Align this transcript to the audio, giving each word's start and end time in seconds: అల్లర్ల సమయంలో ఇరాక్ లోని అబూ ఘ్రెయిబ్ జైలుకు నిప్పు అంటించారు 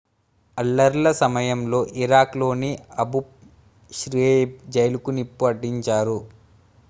అల్లర్ల 0.57 1.07
సమయంలో 1.19 1.79
ఇరాక్ 2.01 2.35
లోని 2.35 2.71
అబూ 3.01 3.19
ఘ్రెయిబ్ 3.91 4.55
జైలుకు 4.71 5.13
నిప్పు 5.19 5.45
అంటించారు 5.45 6.19